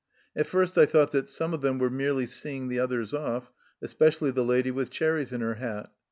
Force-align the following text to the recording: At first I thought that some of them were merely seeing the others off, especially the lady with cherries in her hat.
At 0.35 0.47
first 0.47 0.79
I 0.79 0.87
thought 0.87 1.11
that 1.11 1.29
some 1.29 1.53
of 1.53 1.61
them 1.61 1.77
were 1.77 1.91
merely 1.91 2.25
seeing 2.25 2.69
the 2.69 2.79
others 2.79 3.13
off, 3.13 3.51
especially 3.83 4.31
the 4.31 4.43
lady 4.43 4.71
with 4.71 4.89
cherries 4.89 5.31
in 5.31 5.41
her 5.41 5.53
hat. 5.61 5.91